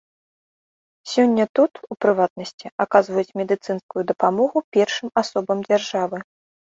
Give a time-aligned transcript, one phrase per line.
[1.11, 6.17] Сёння тут, у прыватнасці, аказваюць медыцынскую дапамогу першым асобам дзяржавы.